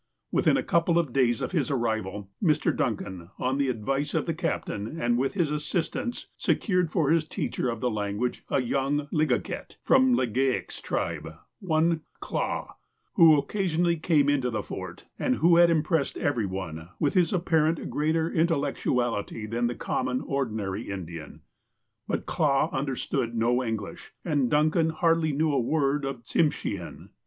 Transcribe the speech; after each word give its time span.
Within 0.31 0.57
a 0.57 0.63
couple 0.63 0.97
of 0.97 1.13
days 1.13 1.43
of 1.43 1.51
his 1.51 1.69
arrival, 1.69 2.27
Mr. 2.41 2.75
Duncan, 2.75 3.29
on 3.37 3.59
the 3.59 3.67
advice 3.69 4.15
of 4.15 4.25
the 4.25 4.33
captain, 4.33 4.99
and 4.99 5.15
with 5.15 5.35
his 5.35 5.51
assistance, 5.51 6.25
secured 6.35 6.89
for 6.91 7.11
his 7.11 7.23
teacher 7.25 7.69
of 7.69 7.81
the 7.81 7.91
language 7.91 8.43
a 8.49 8.59
young" 8.63 9.05
Ligaket," 9.13 9.77
from 9.83 10.15
Legale' 10.15 10.65
s 10.69 10.81
tribe, 10.81 11.35
one 11.59 12.01
Clah, 12.19 12.73
who 13.13 13.37
occasionally 13.37 13.95
came 13.95 14.27
into 14.27 14.49
the 14.49 14.63
Fort, 14.63 15.05
and 15.19 15.35
who 15.35 15.57
had 15.57 15.69
impressed 15.69 16.17
every 16.17 16.47
one 16.47 16.89
with 16.99 17.13
his 17.13 17.31
ap 17.31 17.45
parently 17.45 17.87
greater 17.87 18.27
intellectuality 18.27 19.45
than 19.45 19.67
the 19.67 19.75
common, 19.75 20.23
ordi 20.23 20.53
nary 20.53 20.89
Indian. 20.89 21.41
But 22.07 22.25
Clah 22.25 22.71
understood 22.73 23.35
no 23.35 23.63
English, 23.63 24.13
and 24.25 24.49
Duncan 24.49 24.89
hardly 24.89 25.31
knew 25.31 25.53
a 25.53 25.59
word 25.61 26.05
of 26.05 26.23
Tsimshean. 26.23 27.09